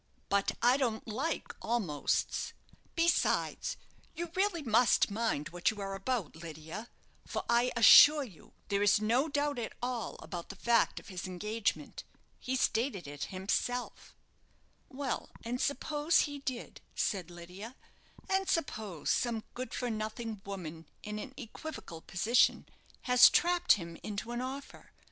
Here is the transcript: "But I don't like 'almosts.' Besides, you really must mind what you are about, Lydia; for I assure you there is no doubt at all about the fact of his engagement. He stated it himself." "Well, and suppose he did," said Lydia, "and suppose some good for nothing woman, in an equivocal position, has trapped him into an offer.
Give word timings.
"But 0.29 0.53
I 0.63 0.77
don't 0.77 1.07
like 1.07 1.53
'almosts.' 1.61 2.53
Besides, 2.95 3.77
you 4.15 4.31
really 4.33 4.63
must 4.63 5.11
mind 5.11 5.49
what 5.49 5.69
you 5.69 5.79
are 5.79 5.93
about, 5.93 6.35
Lydia; 6.35 6.89
for 7.27 7.43
I 7.47 7.71
assure 7.75 8.23
you 8.23 8.53
there 8.69 8.81
is 8.81 8.99
no 8.99 9.29
doubt 9.29 9.59
at 9.59 9.73
all 9.79 10.15
about 10.23 10.49
the 10.49 10.55
fact 10.55 10.99
of 10.99 11.09
his 11.09 11.27
engagement. 11.27 12.03
He 12.39 12.55
stated 12.55 13.07
it 13.07 13.25
himself." 13.25 14.15
"Well, 14.89 15.29
and 15.43 15.61
suppose 15.61 16.21
he 16.21 16.39
did," 16.39 16.81
said 16.95 17.29
Lydia, 17.29 17.75
"and 18.27 18.49
suppose 18.49 19.11
some 19.11 19.43
good 19.53 19.71
for 19.71 19.91
nothing 19.91 20.41
woman, 20.43 20.89
in 21.03 21.19
an 21.19 21.35
equivocal 21.37 22.01
position, 22.01 22.67
has 23.03 23.29
trapped 23.29 23.73
him 23.73 23.99
into 24.01 24.31
an 24.31 24.41
offer. 24.41 24.93